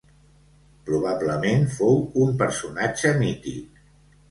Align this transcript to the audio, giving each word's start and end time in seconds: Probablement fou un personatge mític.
Probablement 0.89 1.67
fou 1.75 2.01
un 2.25 2.33
personatge 2.41 3.15
mític. 3.23 3.81